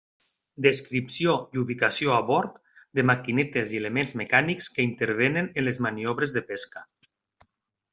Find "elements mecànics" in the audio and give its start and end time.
3.85-4.75